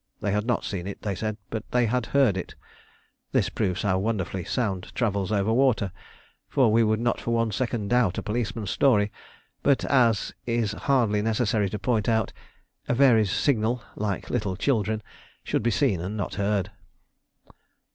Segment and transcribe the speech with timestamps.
[0.19, 2.55] They had not seen it, they said, but had heard it.
[3.33, 5.91] This proves how wonderfully sound travels over water,
[6.49, 9.11] for we would not for one second doubt a policeman's story.
[9.61, 12.33] But, as is hardly necessary to point out,
[12.87, 15.03] a Very's signal, like little children,
[15.43, 16.71] should be seen and not heard.